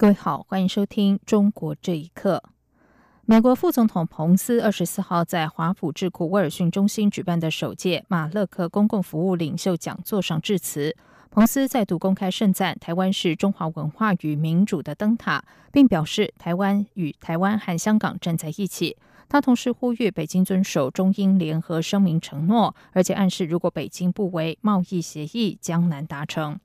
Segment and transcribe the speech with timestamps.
[0.00, 2.42] 各位好，欢迎收听《中国这一刻》。
[3.26, 10.96] 美国副总统彭斯二十四号在华府智库威尔逊中心举办的首届马勒克公共服务领袖讲座上致辞。
[11.30, 18.96] 彭斯再度公开盛赞台湾是中华文化与民主的灯塔，并表示台湾与台湾和香港站在一起。
[19.28, 26.58] 他同时呼吁北京遵守中英联合声明承诺，而且暗示如果北京不为，贸易协议将难达成。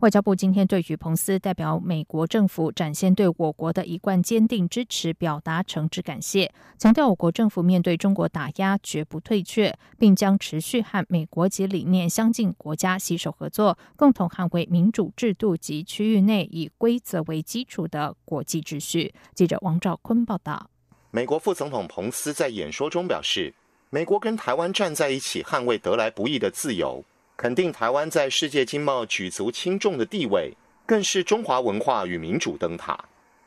[0.00, 19.14] 外交部今天对于彭斯代表美国政府展现对我国的一贯坚定支持表达诚挚感谢，强调我国政府面对中国打压绝不退却，并将持续和美国及理念相近国家携手合作，共同捍卫民主制度及区域内以规则为基础的国际秩序。
[19.34, 20.70] 记者王兆坤报道。
[21.10, 23.54] 美国副总统彭斯在演说中表示，
[23.90, 27.04] 美国跟台湾站在一起，捍卫得来不易的自由。
[27.36, 32.98] 肯定台湾在世界经贸举足轻重的地位，更是中华文化与民主灯塔。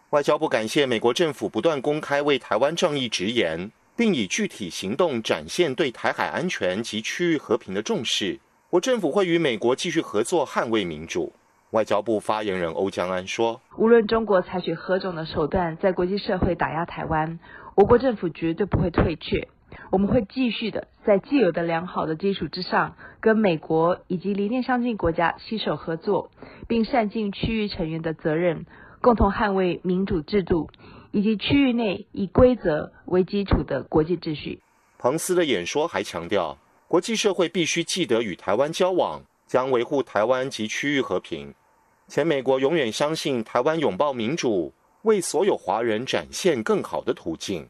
[0.10, 8.40] 外交部感谢美国政府不断公开为台湾正义直言，并以具体行动展现对台海安全及区域和平的重视。
[8.70, 11.34] 我政府会与美国继续合作，捍卫民主。
[11.72, 17.40] 外交部发言人欧江安说：“无论中国采取何种的手段，在国际社会打压台湾，
[17.76, 19.48] 我国政府绝对不会退却。”
[19.92, 26.30] 我们会继续的在既有的良好的基础之上，跟美国以及理念相近国家携手合作，
[26.68, 28.66] 并善尽区域成员的责任，
[29.02, 30.70] 共同捍卫民主制度
[31.12, 34.62] 以及区域内以规则为基础的国际秩序。
[34.98, 41.54] 彭斯的演说还强调，国际社会必须记得与台湾交往，将维护台湾及区域和平。
[42.08, 44.74] 且美国永远相信台湾拥抱民主，
[45.04, 47.68] 为所有华人展现更好的途径。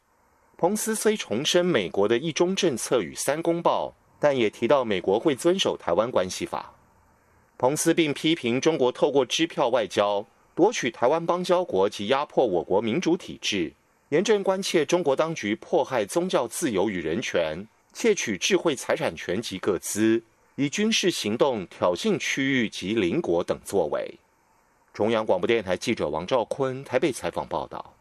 [0.59, 6.73] 彭斯虽重申美国的一中政策与三公报，但也提到美国会遵守台湾关系法。
[7.59, 10.25] 彭斯并批评中国透过支票外交
[10.55, 13.71] 夺取台湾邦交国及压迫我国民主体制，
[14.09, 17.63] 严正关切中国当局迫害宗教自由与人权，
[17.93, 20.23] 窃取智慧财产权及各资，
[20.55, 24.11] 以军事行动挑衅区域及邻国等作为。
[24.91, 27.93] 中央广播电台记者王兆坤台北采访报道。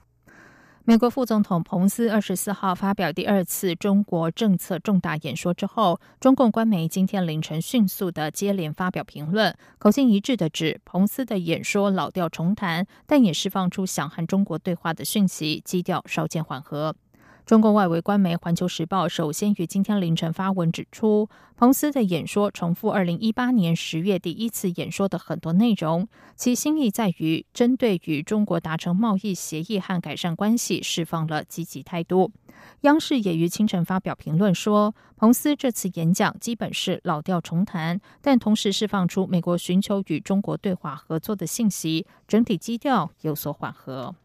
[0.88, 16.94] 美国副总统彭斯二十四号发表第二次中国政策重大演说之后，中共官媒今天凌晨迅速的接连发表评论，口径一致的指彭斯的演说老调重弹，但也释放出想和中国对话的讯息，基调稍见缓和。
[17.46, 32.32] 中共外围官媒《环球时报》首先于今天凌晨发文指出，彭斯的演说重复二零一八年十月第一次演说的很多内容，其心意在于针对与中国达成贸易协议和改善关系，释放了积极态度。
[32.80, 44.16] 央视也于清晨发表评论说，彭斯这次演讲基本是老调重弹，但同时释放出美国寻求与中国对话合作的信息，整体基调有所缓和。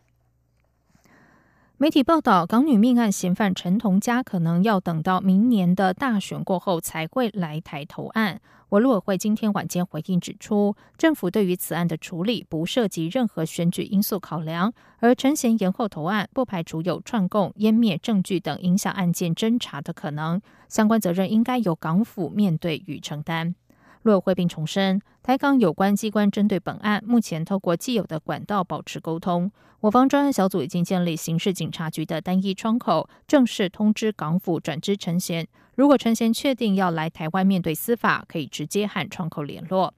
[1.81, 8.40] 媒体报道，港女命案嫌犯陈同佳可能要等到明年的大选过后才会来台投案。
[8.69, 20.40] 我陆委会今天晚间回应指出，政府对于此案的处理不涉及任何选举因素考量，而陈贤延后投案，不排除有串供、湮灭证据等影响案件侦查的可能，
[20.70, 23.56] 相关责任应该由港府面对与承担。
[24.04, 29.52] 陆委会并重申，台港有关机关针对本案，目前透过既有的管道保持沟通。
[29.82, 35.48] 我方专案小组已经建立刑事警察局的单一窗口，正式通知港府转知陈贤。
[35.76, 39.94] 如果陈贤确定要来台湾面对司法，可以直接和窗口联络。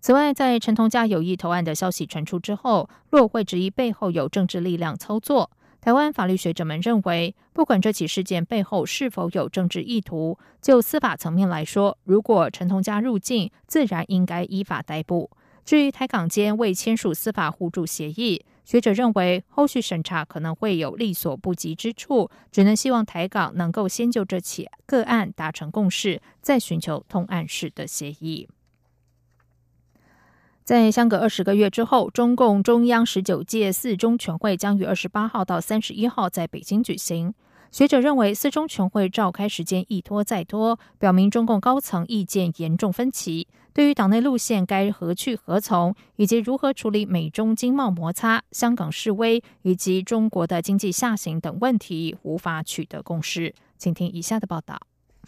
[0.00, 5.50] 此外，在陈同佳有意投案的消息传出之后，陆委会质疑背后有政治力量操作。
[5.86, 15.30] 台湾法律学者们认为，不管这起事件背后是否有政治意图，就司法层面来说，如果陈同佳入境，自然应该依法逮捕。
[15.64, 28.48] 至于台港间未签署司法互助协议，学者认为后续审查可能会有力所不及之处，只能希望台港能够先就这起个案达成共识，再寻求通案式的协议。
[30.66, 37.32] 在相隔二十个月之后，中共中央十九届四中全会将于二十八号到三十一号在北京举行。
[37.70, 53.54] 学者认为，四中全会召开时间一拖再拖，表明中共高层意见严重分歧，对于党内路线该何去何从，以及如何处理美中经贸摩擦、香港示威以及中国的经济下行等问题，无法取得共识。
[53.78, 54.76] 请听以下的报道。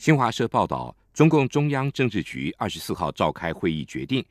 [0.00, 4.24] 新华社报道，中共中央政治局二十四号召开会议，决定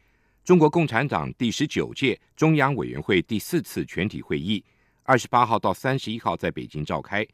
[0.47, 4.63] 中国共产党第十九届中央委员会第四次全体会议
[5.03, 7.27] 二十八号到三十一号在北京召开。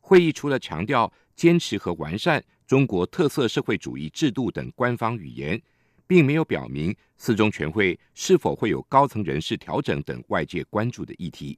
[0.00, 5.62] 会议除了强调坚持和完善中国特色社会主义制度等官方语言，
[6.04, 11.56] 并没有表明四中全会是否会有高层人事调整等外界关注的议题。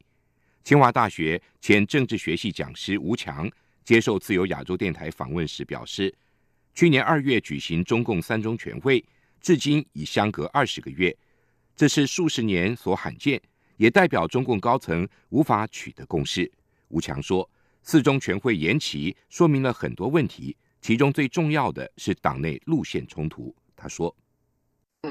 [0.63, 3.51] 清华大学前政治学系讲师吴强。
[3.85, 6.15] 接受自由亚洲电台访问时表示，
[6.75, 9.03] 去年二月举行中共三中全会，
[9.41, 11.17] 至今已相隔二十个月，
[11.75, 13.41] 这是数十年所罕见，
[13.77, 16.51] 也代表中共高层无法取得共识。
[16.89, 17.49] 吴强说，
[17.83, 23.55] 四中全会延期说明了很多问题，其中最重要的是党内路线冲突。
[23.75, 24.15] 他说。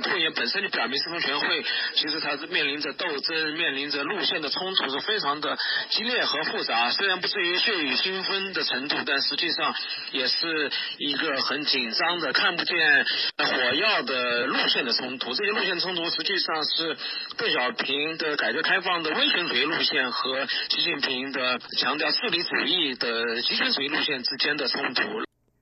[0.03, 1.63] 拖延本身就表明，四中全会
[1.95, 5.57] 其实它是面临着斗争，面临着路线的冲突，是非常的
[5.89, 6.91] 激烈和复杂。
[6.91, 9.73] 虽然不至于血雨腥风的程度，但实际上
[10.11, 13.03] 也是一个很紧张的、看不见
[13.37, 15.33] 火药的路线的冲突。
[15.33, 16.95] 这些路线冲突实际上是
[17.35, 25.01] 邓小平的改革开放的威权主义路线和习近平的强调势力主义的极权主义路线之间的冲突。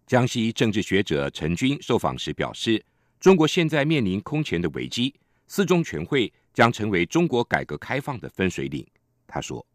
[0.05, 2.83] 江西政治学者陈军受访时表示。
[3.19, 5.15] 中国现在面临空前的危机，
[5.47, 8.85] 四中全会将成为中国改革开放的分水岭。
[9.25, 9.65] 他说：“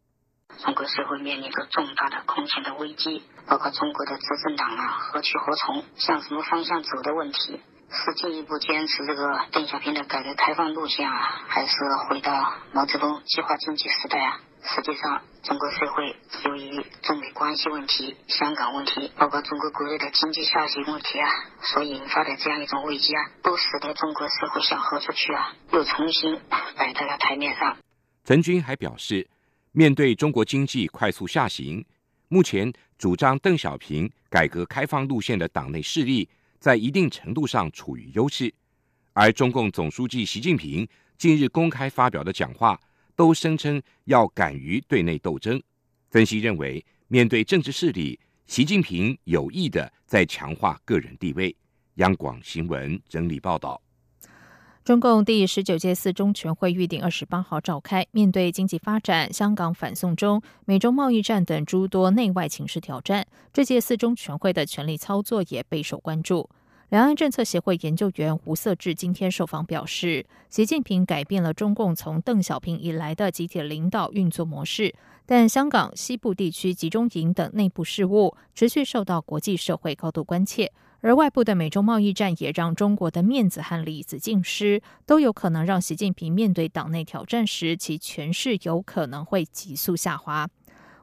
[0.63, 7.59] 中国社会面临着重大的空前的危机，包括中国的执政党啊何去何从、向什么方向走的问题，
[7.89, 11.75] 是进一步坚持这个邓小平的改革开放路线啊，还是
[12.07, 21.29] 回到毛泽东计划经济时代啊？”实际上，中国社会由于中美关系问题、香港问题，包括中国国内的经济下行问题啊，
[21.61, 27.75] 所引发的这样一种危机啊，都使得中国社会想豁出去啊，又重新摆在了台面上。
[28.23, 29.27] 陈军还表示，
[29.73, 31.85] 面对中国经济快速下行，
[32.29, 38.53] 目前主张邓小平改革开放路线的党内势力，在一定程度上处于优势，
[39.11, 40.87] 而中共总书记习近平
[41.17, 42.79] 近日公开发表的讲话。
[43.15, 45.61] 都声称要敢于对内斗争。
[46.09, 51.55] 分析认为，面对政治势力，习近平有意的在强化个人地位。
[51.95, 53.79] 央广新闻整理报道：
[54.83, 58.05] 中共第十九届四中全会预定二十八号召开。
[58.11, 66.49] 面对经济发展、香港反送中、美中贸易战等诸多内外情势挑战，这届四中全会的权力操作也备受关注。
[66.93, 74.93] 两岸政策协会研究员吴色志今天受访表示，习近平改变了中共从邓小平以来的集体领导运作模式，
[75.25, 90.47] 但香港西部地区集中营等内部事务持续受到国际社会高度关切，而外部的美中贸易战也让中国的面子和里子尽失，都有可能让习近平面对党内挑战时，其权势有可能会急速下滑。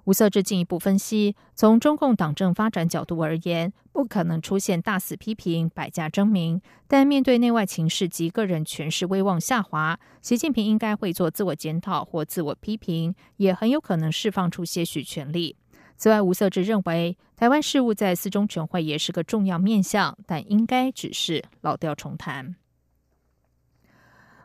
[0.05, 6.61] 吴色志进一步分析，从中共党政发展角度而言，不可能出现大肆批评、百家争鸣。
[6.89, 15.57] 但面对内外情势及个人权势威望下滑，习近平应该会做自我检讨或自我批评，也很有可能释放出些许权力。
[15.97, 22.57] 此外，吴色志认为，台湾事务在四中全会也是个重要面向，但应该只是老调重弹。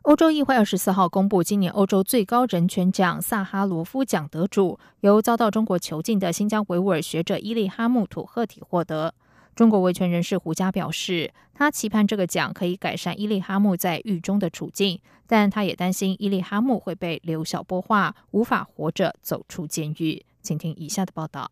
[0.05, 9.15] 欧洲议会二十四号公布今年欧洲最高人权奖萨哈罗夫奖得主，由遭到中国囚禁的新疆维吾尔学者伊利哈木土赫体获得。
[9.55, 20.23] 中国维权人士胡佳表示，他期盼这个奖可以改善伊利哈木在狱中的处境，但他也担心伊利哈木会被刘晓波化，无法活着走出监狱。
[20.43, 21.49] 请听以下的报道。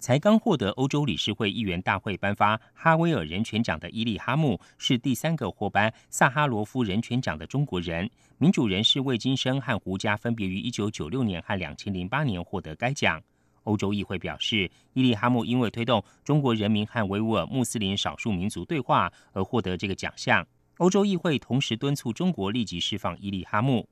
[0.00, 8.08] 才刚获得欧洲理事会议员大会颁发哈维尔人权奖的伊利哈木，是第三个获颁萨哈罗夫人权奖的中国人。
[8.38, 13.22] 民主人士魏金生和胡佳分别于一九九六年和两千零八年获得该奖。
[13.64, 20.44] 欧洲议会表示，伊利哈木因为推动中国人民和维吾尔穆斯林少数民族对话而获得这个奖项。
[20.78, 23.86] 欧洲议会同时敦促中国立即释放伊利哈木。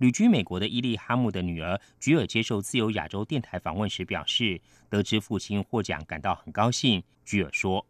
[0.00, 7.02] 旅居美国的伊利哈姆的女儿菊尔接受自由亚洲电台访问时表示，得知父亲获奖感到很高兴。
[7.22, 7.84] 菊尔说：“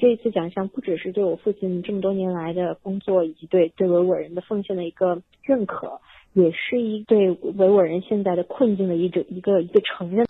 [0.00, 6.00] 这一次奖项不只是对我父亲这么多年来的工作以及对对维吾尔人的奉献的一个认可，
[6.32, 10.26] 也是一对维吾尔人现在的困境的一种一个一个承认。”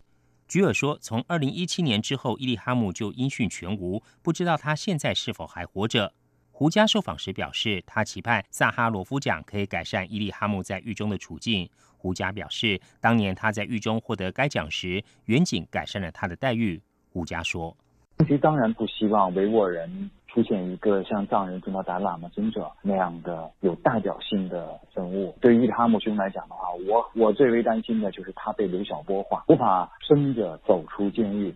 [0.49, 6.15] 菊尔说：“从二零一七年之后，伊利哈姆就音讯全无，不知道他现在是否还活着。”
[6.55, 11.69] 胡佳受访时表示，他期盼萨哈罗夫奖可以改善伊利哈木在狱中的处境。
[11.97, 16.81] 胡佳表示，当年他在狱中获得该奖时，远景改善了他的待遇。
[17.11, 17.75] 胡佳说
[18.19, 25.35] ：“中局当然不希望维吾尔人出现一个像藏人宗达达喇嘛尊者那样的有代表性的人物。
[25.41, 31.53] 对于伊哈木兄来讲的话，我我最为担心的就是他被刘晓波化，无法生着走出监狱。”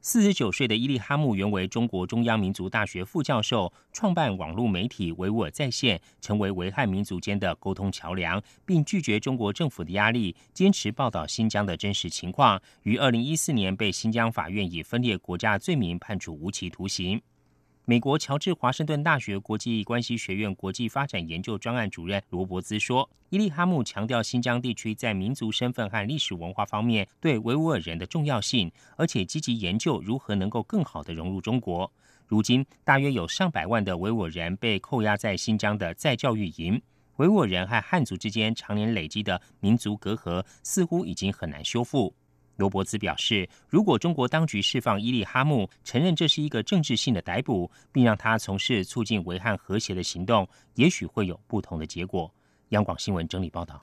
[0.00, 12.60] 四十九岁的伊利哈木原为中国中央民族大学副教授，创办网络媒体维吾尔在线，成为维汉民族间的沟通桥梁，并拒绝中国政府的压力，坚持报道新疆的真实情况。
[12.84, 17.20] 于二零一四年被新疆法院以分裂国家罪名判处无期徒刑。
[17.90, 31.90] 美国乔治华盛顿大学国际关系学院国际发展研究专案主任罗伯兹说：“伊利哈木强调新疆地区在民族身份和历史文化方面对维吾尔人的重要性，而且积极研究如何能够更好的融入中国。
[32.26, 36.78] 如今，大约有上百万的维吾尔人被扣押在新疆的再教育营。
[37.16, 42.14] 维吾尔人和汉族之间常年累积的民族隔阂似乎已经很难修复。”
[42.58, 52.28] 罗伯兹表示，如果中国当局释放伊利哈木，承认这是一个政治性的逮捕，并让他从事促进维汉和谐的行动，也许会有不同的结果。
[52.70, 53.80] 央广新闻整理报道：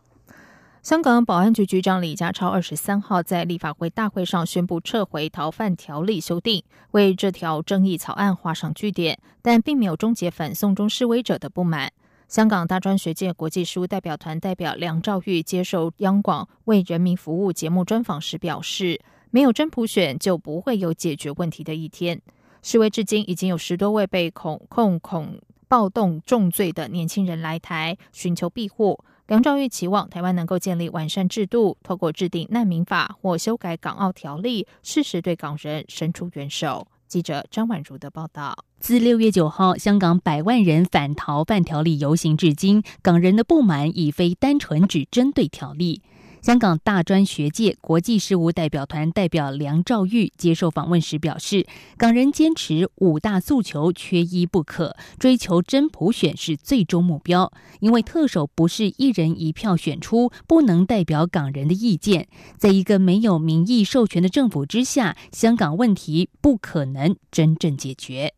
[0.84, 11.92] 香港保安局局长李家超二十三号在立法会大会上宣布撤回逃犯条例修订，为这条争议草案画上句点，但并没有终结反送中示威者的不满。
[12.28, 22.20] 香港大专学界国际书代表团代表梁兆玉接受央广为人民服务节目专访时表示：“没有真普选，就不会有解决问题的一天。”
[22.64, 29.00] 示威至今已经有十多位被恐控恐暴动重罪的年轻人来台寻求庇护。
[29.28, 36.88] 梁兆玉期望台湾能够建立完善制度，透过制定难民法或修改港澳条例，适时对港人伸出援手。
[37.16, 38.66] 记者张婉如的报道。
[38.78, 46.02] 自六月九号香港百万人反逃犯条例游行至今，港人的不满已非单纯只针对条例。
[46.46, 51.66] 香港大专学界国际事务代表团代表梁兆玉接受访问时表示，
[51.98, 57.52] 港人坚持五大诉求缺一不可，追求真普选是最终目标。
[57.80, 62.28] 因为特首不是一人一票选出，不能代表港人的意见。
[62.60, 68.36] 在一个没有民意授权的政府之下，香港问题不可能真正解决。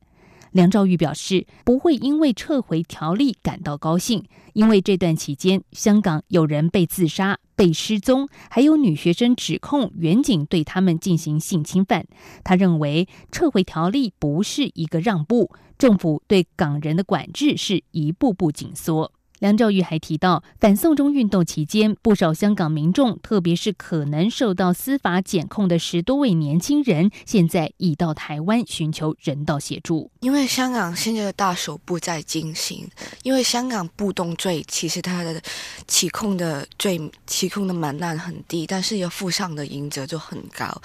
[0.53, 4.23] 梁兆玉表示，不会因为撤回条例感到高兴，
[4.53, 12.05] 因为这段期间，香港有人被自杀、被失踪，还有女学生指控远景对他们进行性侵犯。
[12.43, 19.11] 他认为，撤回条例不是一个让步，政府对港人的管制是一步步紧缩。
[19.39, 30.09] 梁兆玉还提到，反送中运动期间，不少香港民众，特别是可能受到司法检控的十多位年轻人，现在已到台湾寻求人道协助。
[30.21, 32.89] 因为香港现在的大手不在进行，
[33.23, 35.41] 因为香港不动罪其实它的
[35.87, 40.81] 起控的罪起控的门槛很低，但是要负上的刑责就很高，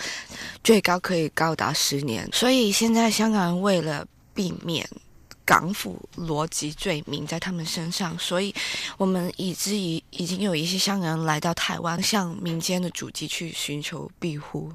[0.62, 2.28] 最高可以高达十年。
[2.32, 4.87] 所以现在香港人为了避免。
[5.52, 8.54] 港府逻辑罪名在他们身上，所以
[8.97, 14.73] 我们以至于已经有一些香港人来到台湾，向民间的主机去寻求庇护。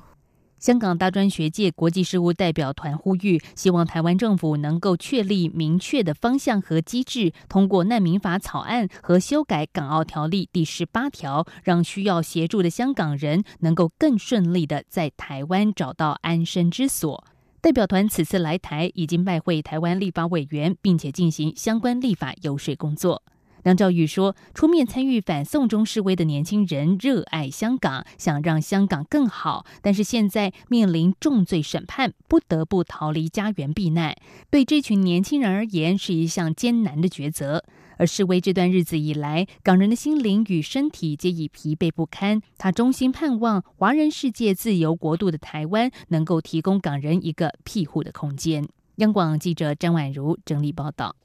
[0.60, 17.24] 香港大专学界国际事务代表团呼吁，希望台湾政府能够确立明确的方向和机制，通过难民法草案和修改港澳条例第十八条，让需要协助的香港人能够更顺利的在台湾找到安身之所。
[17.60, 23.24] 代表团此次来台，已经拜会台湾立法委员，并且进行相关立法游说工作。
[23.64, 34.16] 梁兆宇说：“出面参与反送中示威的年轻人热爱香港，想让香港更好，但是现在面临重罪审判，不得不逃离家园避难。
[34.50, 37.66] 对这群年轻人而言，是一项艰难的抉择。”
[37.98, 42.42] 而示威这段日子以来，港人的心灵与身体皆已疲惫不堪。
[42.58, 48.68] 他衷心盼望华人世界自由国度的台湾能够提供港人一个庇护的空间。
[48.98, 51.16] 央广记者张婉如整理报道。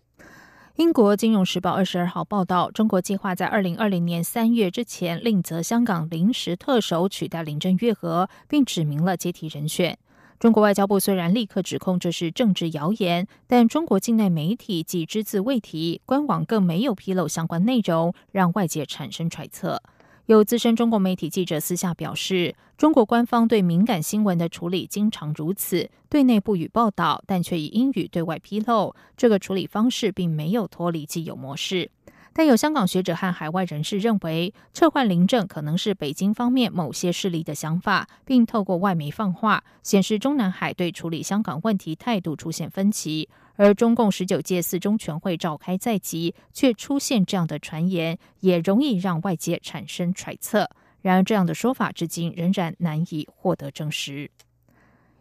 [0.76, 9.98] 英国金融时报二十二号报道，中国计划在二零二零年三月之前另择香港临时特首取代林郑月娥，并指明了接替人选。
[10.42, 19.80] 中国外交部虽然立刻指控这是政治谣言，但中国境内媒体既只字未提，官网更没有披露相关内容，让外界产生揣测。
[20.26, 28.96] 有资深中国媒体记者私下表示，中国官方对敏感新闻的处理经常如此，对内不予报道，但却以英语对外披露。
[29.16, 31.88] 这个处理方式并没有脱离既有模式。
[32.34, 43.28] 但有香港学者和海外人士认为，撤换林政可能是北京方面某些势力的想法，并透过外媒放话，显示中南海对处理香港问题态度出现分歧。
[43.56, 50.70] 而中共十九届四中全会召开在即，却出现这样的传言，也容易让外界产生揣测。
[51.02, 54.30] 然而，这样的说法至今仍然难以获得证实。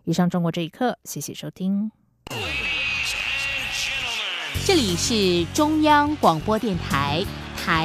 [0.06, 1.92] 以上中国这一刻，谢谢收听。
[4.64, 7.26] 这里是中央广播电台。